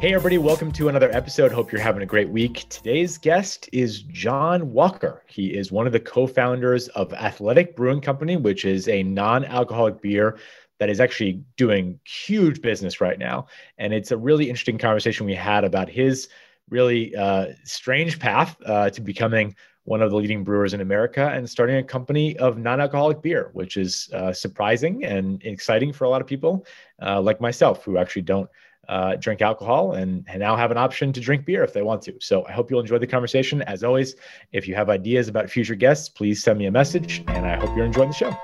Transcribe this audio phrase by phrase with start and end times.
[0.00, 1.52] Hey, everybody, welcome to another episode.
[1.52, 2.64] Hope you're having a great week.
[2.70, 5.22] Today's guest is John Walker.
[5.26, 9.44] He is one of the co founders of Athletic Brewing Company, which is a non
[9.44, 10.38] alcoholic beer
[10.78, 13.48] that is actually doing huge business right now.
[13.76, 16.30] And it's a really interesting conversation we had about his
[16.70, 19.54] really uh, strange path uh, to becoming
[19.84, 23.50] one of the leading brewers in America and starting a company of non alcoholic beer,
[23.52, 26.64] which is uh, surprising and exciting for a lot of people
[27.02, 28.48] uh, like myself who actually don't
[28.90, 32.02] uh, drink alcohol and, and now have an option to drink beer if they want
[32.02, 32.14] to.
[32.20, 33.62] So I hope you'll enjoy the conversation.
[33.62, 34.16] As always,
[34.52, 37.74] if you have ideas about future guests, please send me a message and I hope
[37.76, 38.36] you're enjoying the show.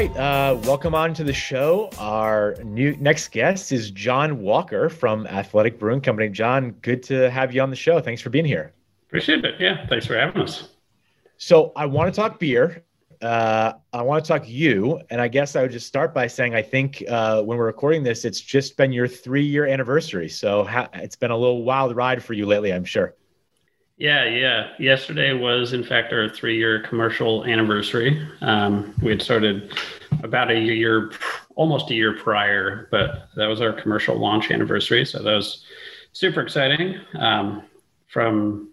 [0.00, 1.90] Right, uh, welcome on to the show.
[1.98, 6.30] Our new next guest is John Walker from Athletic Brewing Company.
[6.30, 8.00] John, good to have you on the show.
[8.00, 8.72] Thanks for being here.
[9.08, 9.56] Appreciate it.
[9.60, 10.70] Yeah, thanks for having us.
[11.36, 12.82] So I want to talk beer.
[13.20, 16.54] Uh, I want to talk you, and I guess I would just start by saying
[16.54, 20.30] I think uh, when we're recording this, it's just been your three-year anniversary.
[20.30, 23.14] So ha- it's been a little wild ride for you lately, I'm sure.
[24.00, 24.70] Yeah, yeah.
[24.78, 28.26] Yesterday was, in fact, our three year commercial anniversary.
[28.40, 29.74] Um, we had started
[30.22, 31.12] about a year,
[31.54, 35.04] almost a year prior, but that was our commercial launch anniversary.
[35.04, 35.66] So that was
[36.14, 36.98] super exciting.
[37.18, 37.62] Um,
[38.06, 38.70] from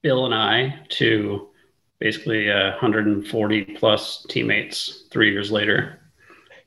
[0.00, 1.48] Bill and I to
[1.98, 5.98] basically uh, 140 plus teammates three years later.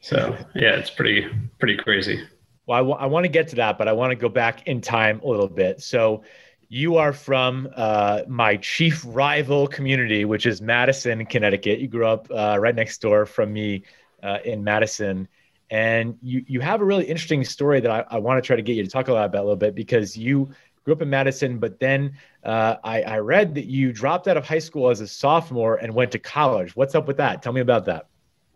[0.01, 1.29] So yeah, it's pretty
[1.59, 2.21] pretty crazy.
[2.67, 4.67] Well, I, w- I want to get to that, but I want to go back
[4.67, 5.81] in time a little bit.
[5.81, 6.23] So
[6.69, 11.79] you are from uh, my chief rival community, which is Madison, Connecticut.
[11.79, 13.83] You grew up uh, right next door from me
[14.23, 15.27] uh, in Madison.
[15.69, 18.61] And you, you have a really interesting story that I, I want to try to
[18.61, 20.49] get you to talk about a little bit because you
[20.83, 24.47] grew up in Madison, but then uh, I, I read that you dropped out of
[24.47, 26.75] high school as a sophomore and went to college.
[26.75, 27.41] What's up with that?
[27.41, 28.07] Tell me about that.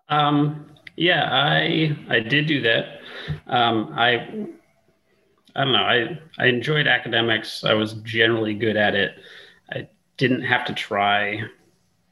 [0.09, 3.02] Um, yeah, I I did do that.
[3.48, 4.48] Um, I
[5.56, 5.80] I don't know.
[5.80, 7.64] I, I enjoyed academics.
[7.64, 9.16] I was generally good at it.
[9.72, 9.88] I
[10.18, 11.44] didn't have to try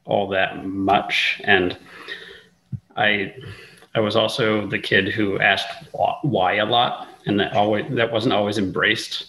[0.04, 1.40] all that much.
[1.44, 1.76] And
[2.96, 3.34] I,
[3.94, 5.68] I was also the kid who asked
[6.22, 9.26] why a lot, and that always that wasn't always embraced.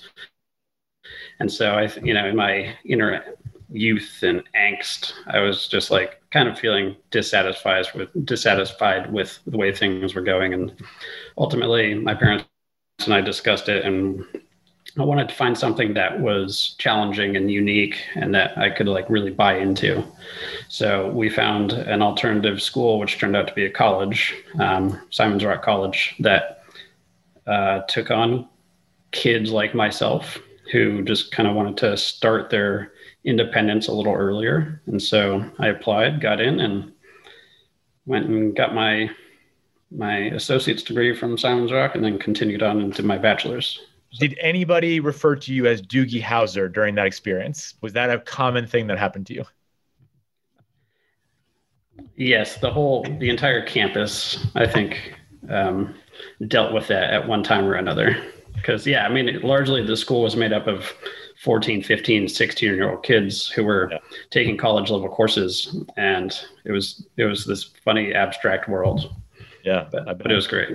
[1.40, 3.24] And so I, you know, in my inner
[3.72, 9.58] youth and angst, I was just like kind of feeling dissatisfied with dissatisfied with the
[9.58, 10.54] way things were going.
[10.54, 10.74] And
[11.38, 12.46] ultimately, my parents
[13.06, 14.26] and I discussed it, and
[14.98, 19.10] I wanted to find something that was challenging and unique and that I could like
[19.10, 20.04] really buy into.
[20.68, 25.46] So we found an alternative school, which turned out to be a college, um, Simon's
[25.46, 26.64] Rock College, that
[27.48, 28.48] uh, took on
[29.12, 30.40] kids like myself
[30.72, 32.92] who just kind of wanted to start their
[33.24, 34.82] independence a little earlier.
[34.86, 36.92] And so I applied, got in, and
[38.06, 39.10] went and got my
[39.92, 43.80] my associate's degree from Simon's Rock and then continued on into my bachelor's.
[44.20, 47.76] Did anybody refer to you as Doogie Howser during that experience?
[47.82, 49.46] Was that a common thing that happened to you?
[52.16, 55.16] Yes, the whole, the entire campus, I think,
[55.50, 55.94] um,
[56.48, 58.18] dealt with that at one time or another.
[58.56, 60.92] Because, yeah, I mean, largely the school was made up of
[61.44, 64.00] 14, 15, 16 year old kids who were yeah.
[64.32, 65.84] taking college level courses.
[65.98, 69.16] And it was, it was this funny abstract world
[69.64, 70.70] yeah, but, but it was great.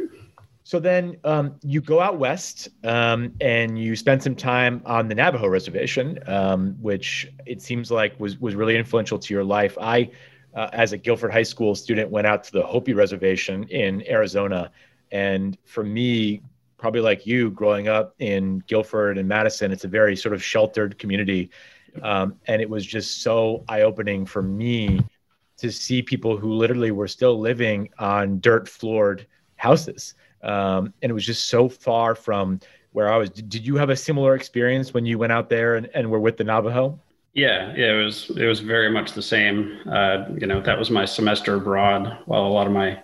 [0.66, 5.14] So then um, you go out west um, and you spend some time on the
[5.14, 9.76] Navajo reservation, um, which it seems like was was really influential to your life.
[9.78, 10.10] I,
[10.54, 14.70] uh, as a Guilford High School student, went out to the Hopi Reservation in Arizona,
[15.12, 16.40] and for me,
[16.78, 20.98] probably like you, growing up in Guilford and Madison, it's a very sort of sheltered
[20.98, 21.50] community,
[22.02, 25.00] um, and it was just so eye opening for me
[25.64, 29.26] to see people who literally were still living on dirt floored
[29.56, 30.14] houses.
[30.42, 32.60] Um, and it was just so far from
[32.92, 33.30] where I was.
[33.30, 36.36] Did you have a similar experience when you went out there and, and were with
[36.36, 37.00] the Navajo?
[37.32, 39.80] Yeah, yeah, it was it was very much the same.
[39.90, 43.02] Uh, you know, that was my semester abroad, while a lot of my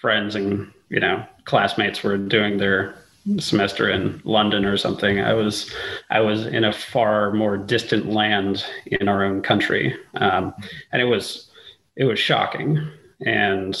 [0.00, 2.94] friends and you know classmates were doing their
[3.38, 5.20] semester in London or something.
[5.20, 5.72] I was
[6.10, 10.54] I was in a far more distant land in our own country, um,
[10.92, 11.50] and it was
[11.96, 12.80] it was shocking.
[13.24, 13.78] And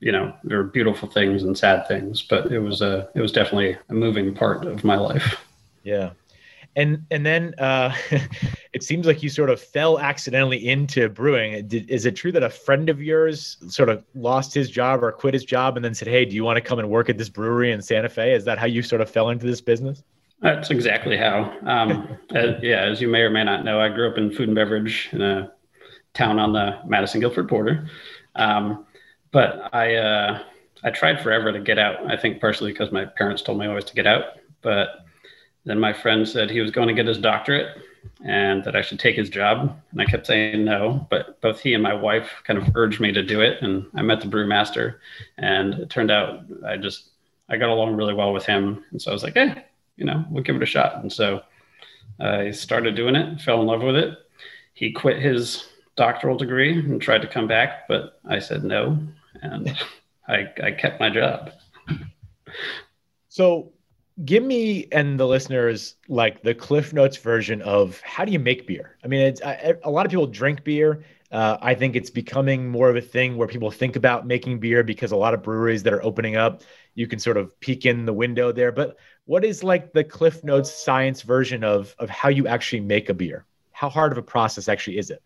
[0.00, 3.32] you know there were beautiful things and sad things, but it was a it was
[3.32, 5.44] definitely a moving part of my life.
[5.84, 6.10] Yeah,
[6.78, 7.94] and and then uh,
[8.72, 11.66] it seems like you sort of fell accidentally into brewing.
[11.66, 15.10] Did, is it true that a friend of yours sort of lost his job or
[15.10, 17.18] quit his job and then said, "Hey, do you want to come and work at
[17.18, 20.04] this brewery in Santa Fe?" Is that how you sort of fell into this business?
[20.40, 21.52] That's exactly how.
[21.66, 24.48] Um, as, yeah, as you may or may not know, I grew up in food
[24.48, 25.52] and beverage in a
[26.14, 27.90] town on the Madison Guilford border.
[28.36, 28.86] Um,
[29.32, 30.42] but I uh,
[30.84, 32.08] I tried forever to get out.
[32.08, 34.38] I think partially because my parents told me always to get out.
[34.62, 35.07] But
[35.68, 37.76] then my friend said he was going to get his doctorate
[38.24, 39.80] and that I should take his job.
[39.92, 43.12] And I kept saying no, but both he and my wife kind of urged me
[43.12, 43.62] to do it.
[43.62, 44.96] And I met the brewmaster,
[45.36, 47.10] and it turned out I just
[47.48, 48.84] I got along really well with him.
[48.90, 49.64] And so I was like, hey,
[49.96, 50.96] you know, we'll give it a shot.
[50.96, 51.42] And so
[52.20, 54.18] I started doing it, fell in love with it.
[54.74, 58.98] He quit his doctoral degree and tried to come back, but I said no,
[59.42, 59.76] and
[60.28, 61.52] I I kept my job.
[63.28, 63.72] So
[64.24, 68.66] give me and the listeners like the cliff notes version of how do you make
[68.66, 68.96] beer?
[69.04, 71.04] I mean it's I, a lot of people drink beer.
[71.30, 74.82] Uh, i think it's becoming more of a thing where people think about making beer
[74.82, 76.62] because a lot of breweries that are opening up
[76.98, 78.72] you can sort of peek in the window there.
[78.72, 83.08] But what is like the cliff notes science version of of how you actually make
[83.08, 83.44] a beer?
[83.70, 85.22] How hard of a process actually is it?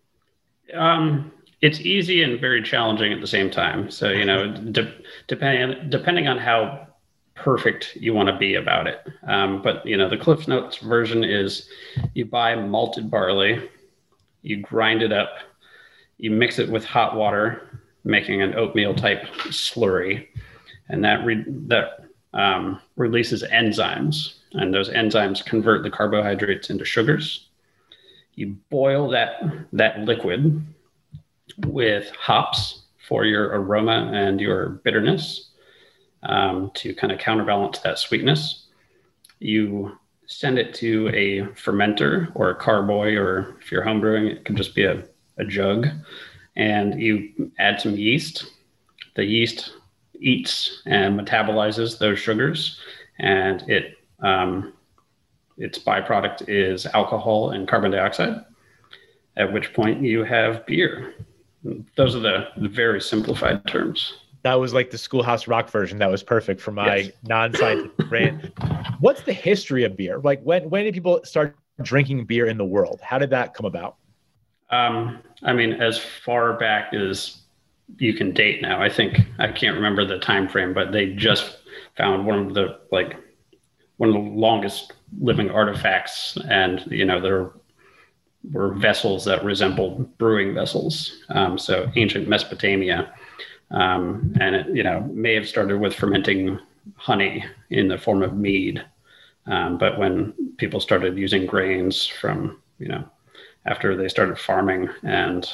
[0.75, 3.91] Um, it's easy and very challenging at the same time.
[3.91, 4.95] So you know de-
[5.29, 6.89] depending depending on how
[7.43, 9.07] perfect you want to be about it.
[9.27, 11.69] Um, but you know, the Cliff Notes version is
[12.15, 13.69] you buy malted barley,
[14.43, 15.31] you grind it up,
[16.19, 20.29] you mix it with hot water, making an oatmeal type slurry,
[20.89, 27.49] and that re- that um, releases enzymes, and those enzymes convert the carbohydrates into sugars.
[28.35, 29.43] You boil that
[29.73, 30.65] that liquid
[31.67, 35.52] with hops for your aroma and your bitterness
[36.23, 38.67] um, to kind of counterbalance that sweetness.
[39.41, 44.57] You send it to a fermenter or a carboy, or if you're homebrewing, it can
[44.57, 45.03] just be a,
[45.39, 45.89] a jug.
[46.57, 48.47] And you add some yeast.
[49.15, 49.73] The yeast
[50.15, 52.81] eats and metabolizes those sugars,
[53.19, 54.73] and it um,
[55.59, 58.45] its byproduct is alcohol and carbon dioxide.
[59.37, 61.15] At which point you have beer.
[61.97, 66.11] Those are the, the very simplified terms that was like the schoolhouse rock version that
[66.11, 67.13] was perfect for my yes.
[67.23, 68.53] non-scientific brain
[69.03, 70.19] what's the history of beer?
[70.21, 73.01] Like when when did people start drinking beer in the world?
[73.03, 73.97] How did that come about?
[74.71, 77.43] Um, i mean as far back as
[77.99, 81.59] you can date now i think i can't remember the time frame but they just
[81.95, 83.17] found one of the like
[83.99, 87.51] one of the longest living artifacts and you know there
[88.51, 91.23] were vessels that resembled brewing vessels.
[91.29, 93.13] Um, so ancient mesopotamia
[93.73, 96.59] um, and it, you know, may have started with fermenting
[96.97, 98.85] honey in the form of mead.
[99.47, 103.05] Um, but when people started using grains from, you know,
[103.67, 105.49] after they started farming and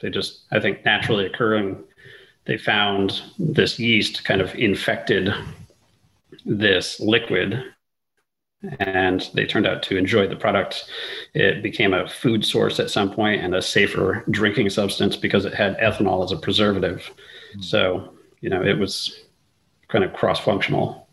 [0.00, 1.82] they just, I think, naturally occurring,
[2.44, 5.32] they found this yeast kind of infected
[6.44, 7.62] this liquid
[8.78, 10.88] and they turned out to enjoy the product.
[11.34, 15.54] It became a food source at some point and a safer drinking substance because it
[15.54, 17.10] had ethanol as a preservative.
[17.60, 19.24] So, you know, it was
[19.88, 21.08] kind of cross functional.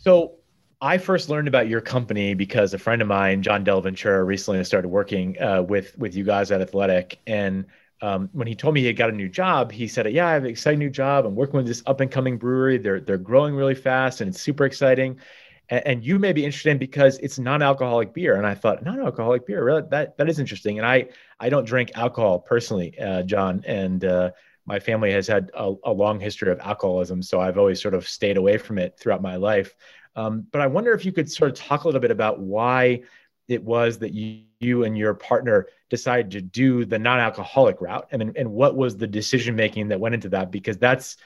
[0.00, 0.32] So,
[0.80, 4.88] I first learned about your company because a friend of mine, John Delventura, recently started
[4.88, 7.64] working uh, with with you guys at Athletic, and
[8.02, 10.32] um, when he told me he had got a new job, he said, "Yeah, I
[10.34, 11.24] have an exciting new job.
[11.24, 12.76] I'm working with this up and coming brewery.
[12.76, 15.18] They're they're growing really fast, and it's super exciting."
[15.68, 18.36] And, and you may be interested in because it's non-alcoholic beer.
[18.36, 19.82] And I thought, non-alcoholic beer, really?
[19.90, 20.78] That that is interesting.
[20.78, 21.08] And I
[21.40, 24.30] I don't drink alcohol personally, uh, John, and uh,
[24.66, 28.06] my family has had a, a, long history of alcoholism, so I've always sort of
[28.06, 29.74] stayed away from it throughout my life.
[30.16, 33.02] Um, but I wonder if you could sort of talk a little bit about why
[33.48, 38.36] it was that you, you and your partner decided to do the non-alcoholic route, and
[38.36, 40.50] and what was the decision making that went into that?
[40.50, 41.16] Because that's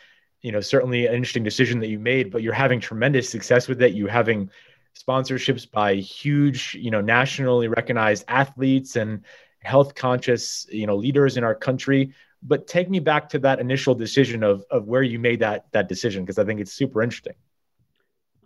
[0.42, 3.82] you know certainly an interesting decision that you made, but you're having tremendous success with
[3.82, 3.94] it.
[3.94, 4.50] You're having
[4.98, 9.24] sponsorships by huge, you know, nationally recognized athletes and
[9.60, 12.12] health conscious, you know, leaders in our country.
[12.42, 15.88] But take me back to that initial decision of of where you made that that
[15.88, 17.34] decision because I think it's super interesting.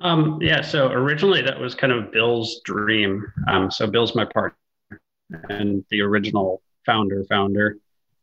[0.00, 3.24] Um, yeah, so originally that was kind of Bill's dream.
[3.48, 4.56] Um, so Bill's my partner
[5.48, 7.78] and the original founder founder.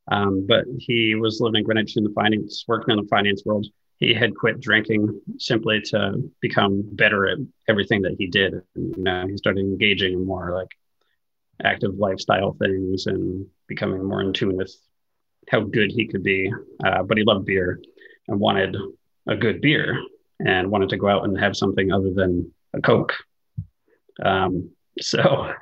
[0.10, 3.68] Um, but he was living in Greenwich in the finance, working in the finance world.
[3.98, 8.54] He had quit drinking simply to become better at everything that he did.
[8.76, 10.70] And, you know, he started engaging in more like
[11.64, 14.74] active lifestyle things and becoming more in tune with
[15.50, 16.52] how good he could be.
[16.84, 17.80] Uh, but he loved beer
[18.28, 18.76] and wanted
[19.28, 20.02] a good beer
[20.40, 23.14] and wanted to go out and have something other than a Coke.
[24.24, 25.54] Um, so,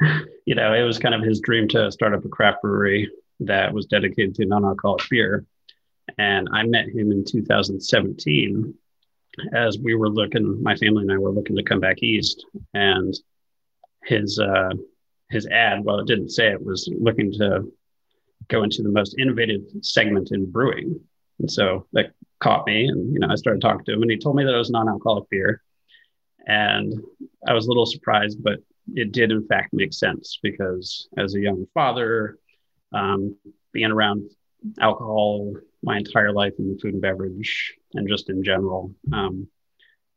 [0.46, 3.74] you know, it was kind of his dream to start up a craft brewery that
[3.74, 5.46] was dedicated to non-alcoholic beer.
[6.18, 8.74] And I met him in 2017
[9.54, 13.14] as we were looking, my family and I were looking to come back east, and
[14.04, 14.72] his uh,
[15.30, 17.72] his ad, well, it didn't say it was looking to
[18.48, 21.00] go into the most innovative segment in brewing,
[21.40, 24.18] and so that caught me, and you know, I started talking to him, and he
[24.18, 25.62] told me that it was non-alcoholic beer,
[26.48, 26.94] and
[27.48, 28.60] I was a little surprised, but
[28.96, 32.40] it did in fact make sense because as a young father,
[32.94, 33.36] um,
[33.72, 34.30] being around
[34.80, 38.94] alcohol my entire life in food and beverage and just in general.
[39.14, 39.48] Um,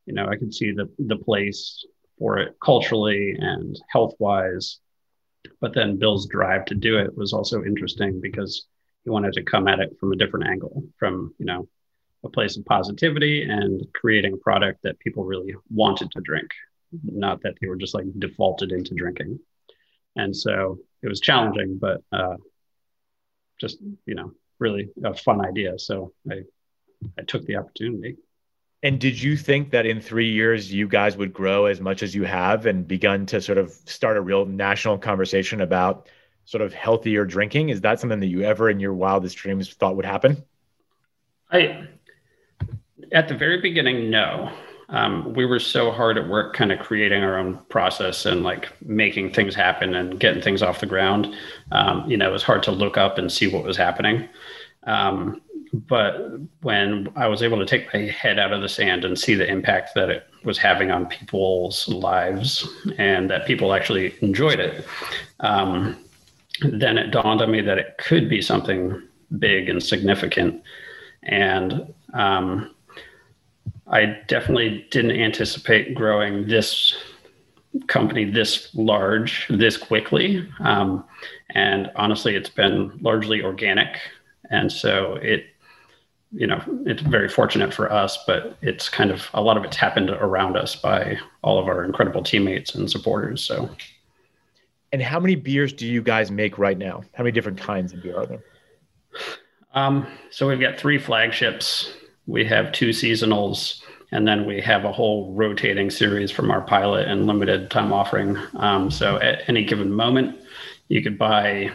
[0.06, 1.84] you know, I could see the the place
[2.18, 4.78] for it culturally and health wise.
[5.60, 8.66] But then Bill's drive to do it was also interesting because
[9.04, 11.68] he wanted to come at it from a different angle, from you know,
[12.24, 16.50] a place of positivity and creating a product that people really wanted to drink,
[17.04, 19.40] not that they were just like defaulted into drinking.
[20.14, 22.36] And so it was challenging, but uh,
[23.62, 25.78] just you know really a fun idea.
[25.78, 26.42] So I
[27.19, 28.19] I took the opportunity.
[28.85, 32.14] And did you think that in three years you guys would grow as much as
[32.14, 36.09] you have and begun to sort of start a real national conversation about
[36.47, 37.69] sort of healthier drinking?
[37.69, 40.45] Is that something that you ever in your wildest dreams thought would happen?
[41.50, 41.87] I
[43.12, 44.52] at the very beginning, no
[44.92, 48.68] um, we were so hard at work kind of creating our own process and like
[48.82, 51.34] making things happen and getting things off the ground.
[51.72, 54.28] Um, you know it was hard to look up and see what was happening.
[54.84, 55.40] Um,
[55.75, 59.34] but when i was able to take my head out of the sand and see
[59.34, 62.68] the impact that it was having on people's lives
[62.99, 64.84] and that people actually enjoyed it
[65.40, 65.96] um,
[66.61, 69.00] then it dawned on me that it could be something
[69.38, 70.62] big and significant.
[71.22, 72.75] And um,
[73.92, 76.96] I definitely didn't anticipate growing this
[77.87, 80.49] company this large this quickly.
[80.61, 81.04] Um,
[81.50, 83.99] and honestly, it's been largely organic.
[84.50, 85.44] And so it,
[86.32, 89.76] you know, it's very fortunate for us, but it's kind of a lot of it's
[89.76, 93.42] happened around us by all of our incredible teammates and supporters.
[93.42, 93.68] So,
[94.92, 97.02] and how many beers do you guys make right now?
[97.12, 98.44] How many different kinds of beer are there?
[99.75, 101.92] Um, so we've got three flagships
[102.26, 103.81] we have two seasonals,
[104.12, 108.37] and then we have a whole rotating series from our pilot and limited time offering.
[108.54, 110.38] Um, so at any given moment,
[110.88, 111.73] you could buy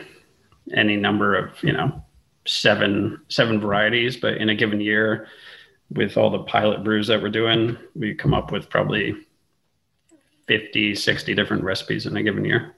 [0.74, 2.03] any number of you know
[2.46, 5.27] seven seven varieties, but in a given year,
[5.89, 9.15] with all the pilot brews that we're doing, we come up with probably
[10.48, 12.76] 50, 60 different recipes in a given year.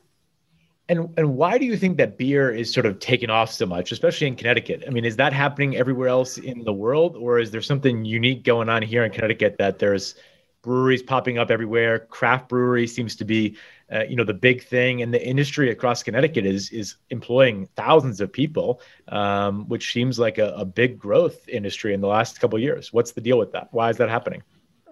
[0.89, 3.91] And and why do you think that beer is sort of taken off so much,
[3.91, 4.83] especially in Connecticut?
[4.87, 8.43] I mean, is that happening everywhere else in the world, or is there something unique
[8.43, 10.15] going on here in Connecticut that there's
[10.63, 11.99] breweries popping up everywhere?
[11.99, 13.55] Craft brewery seems to be,
[13.93, 18.19] uh, you know, the big thing, and the industry across Connecticut is is employing thousands
[18.19, 22.57] of people, um, which seems like a, a, big growth industry in the last couple
[22.57, 22.91] years.
[22.91, 23.67] What's the deal with that?
[23.71, 24.41] Why is that happening?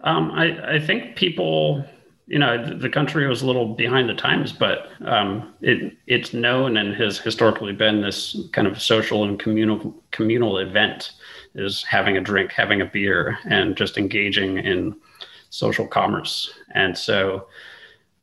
[0.04, 1.84] Um, I, I think people
[2.28, 6.76] you know the country was a little behind the times, but um, it it's known
[6.76, 11.14] and has historically been this kind of social and communal communal event
[11.56, 14.96] is having a drink, having a beer, and just engaging in
[15.50, 16.54] social commerce.
[16.76, 17.48] And so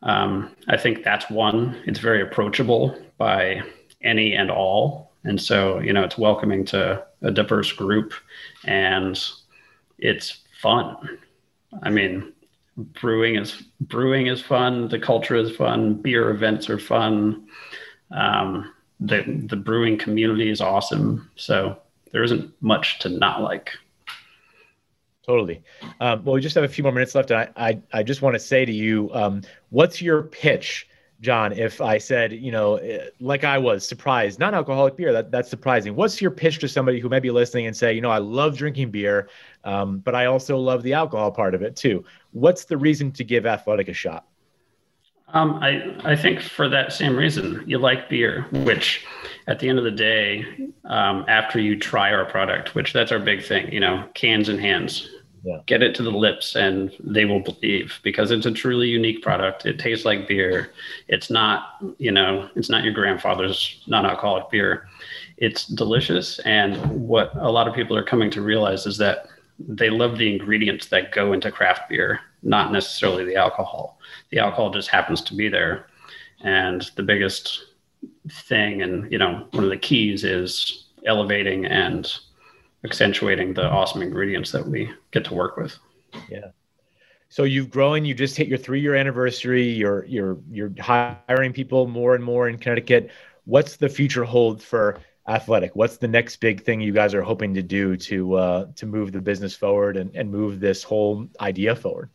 [0.03, 1.83] um, I think that's one.
[1.87, 3.63] It's very approachable by
[4.03, 8.13] any and all, and so you know it's welcoming to a diverse group,
[8.67, 9.19] and
[9.99, 11.19] it's fun.
[11.83, 12.35] I mean,
[12.77, 14.89] brewing is brewing is fun.
[14.89, 15.95] The culture is fun.
[15.95, 17.47] Beer events are fun.
[18.11, 21.31] Um, the the brewing community is awesome.
[21.37, 21.79] So
[22.13, 23.71] there isn't much to not like.
[25.27, 25.63] Totally.
[26.01, 28.23] Um, well, we just have a few more minutes left, and I I, I just
[28.23, 30.87] want to say to you, um, what's your pitch
[31.25, 35.49] John, if I said, you know, eh, like I was surprised, non-alcoholic beer, that, that's
[35.49, 35.97] surprising.
[35.97, 38.59] What's your pitch to somebody who may be listening and say, you know, I love
[38.59, 39.29] drinking beer,
[39.65, 42.05] um, but I also love the alcohol part of it too.
[42.35, 44.27] What's the reason to give athletic a shot?
[45.29, 49.07] Um, I, I think for that same reason, you like beer, which
[49.47, 50.45] at the end of the day,
[50.85, 54.61] um, after you try our product, which that's our big thing, you know, cans and
[54.61, 55.09] hands,
[55.45, 55.59] yeah.
[55.67, 59.65] get it to the lips and they will believe because it's a truly unique product.
[59.65, 60.73] It tastes like beer.
[61.09, 64.89] It's not you know it's not your grandfather's non-alcoholic beer.
[65.37, 66.39] It's delicious.
[66.41, 69.27] And what a lot of people are coming to realize is that
[69.67, 73.99] they love the ingredients that go into craft beer not necessarily the alcohol
[74.31, 75.87] the alcohol just happens to be there
[76.43, 77.67] and the biggest
[78.31, 82.19] thing and you know one of the keys is elevating and
[82.85, 85.79] accentuating the awesome ingredients that we get to work with.
[86.31, 86.49] Yeah.
[87.29, 88.05] So you've grown.
[88.05, 89.69] You just hit your three-year anniversary.
[89.69, 93.11] You're you're you're hiring people more and more in Connecticut.
[93.45, 95.75] What's the future hold for Athletic.
[95.75, 99.13] What's the next big thing you guys are hoping to do to uh, to move
[99.13, 102.11] the business forward and, and move this whole idea forward?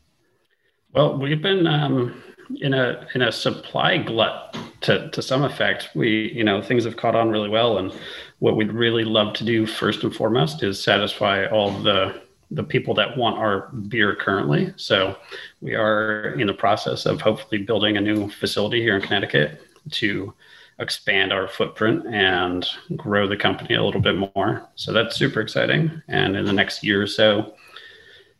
[0.93, 2.21] Well, we've been um,
[2.57, 5.89] in a in a supply glut to to some effect.
[5.95, 7.91] We you know things have caught on really well, and
[8.39, 12.93] what we'd really love to do first and foremost is satisfy all the the people
[12.95, 14.73] that want our beer currently.
[14.75, 15.17] So
[15.61, 19.61] we are in the process of hopefully building a new facility here in Connecticut
[19.91, 20.33] to
[20.79, 24.67] expand our footprint and grow the company a little bit more.
[24.75, 26.01] So that's super exciting.
[26.07, 27.53] And in the next year or so,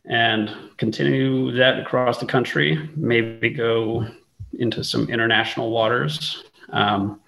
[0.05, 4.07] and continue that across the country, maybe go
[4.57, 6.43] into some international waters.
[6.71, 7.19] Um,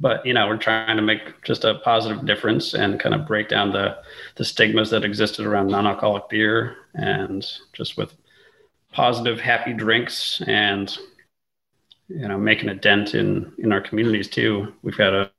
[0.00, 3.48] but you know, we're trying to make just a positive difference and kind of break
[3.48, 3.98] down the
[4.36, 8.14] the stigmas that existed around non-alcoholic beer and just with
[8.92, 10.98] positive, happy drinks and
[12.08, 14.72] you know making a dent in in our communities too.
[14.82, 15.30] We've got a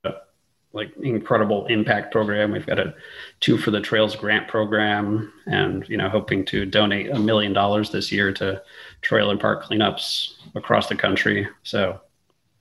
[0.76, 2.52] like incredible impact program.
[2.52, 2.94] We've got a
[3.40, 7.90] two for the trails grant program and you know hoping to donate a million dollars
[7.90, 8.62] this year to
[9.00, 11.48] trail and park cleanups across the country.
[11.62, 12.00] So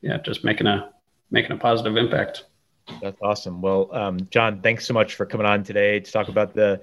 [0.02, 0.92] yeah just making a
[1.30, 2.46] making a positive impact.
[3.02, 3.62] That's awesome.
[3.62, 6.82] Well um, john thanks so much for coming on today to talk about the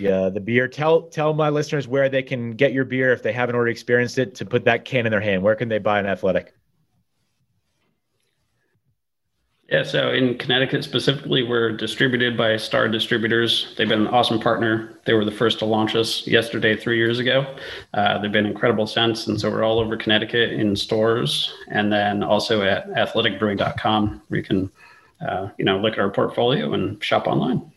[0.00, 0.68] the uh, the beer.
[0.68, 4.18] Tell tell my listeners where they can get your beer if they haven't already experienced
[4.18, 4.34] it.
[4.36, 6.54] To put that can in their hand, where can they buy an Athletic?
[9.70, 13.74] Yeah, so in Connecticut specifically, we're distributed by Star Distributors.
[13.76, 15.00] They've been an awesome partner.
[15.06, 17.46] They were the first to launch us yesterday, three years ago.
[17.94, 22.22] Uh, they've been incredible since, and so we're all over Connecticut in stores, and then
[22.22, 24.70] also at athleticbrewing.com, where you can,
[25.26, 27.72] uh, you know, look at our portfolio and shop online.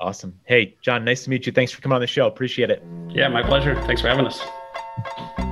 [0.00, 0.38] Awesome.
[0.44, 1.52] Hey, John, nice to meet you.
[1.52, 2.26] Thanks for coming on the show.
[2.26, 2.82] Appreciate it.
[3.08, 3.80] Yeah, my pleasure.
[3.82, 5.43] Thanks for having us.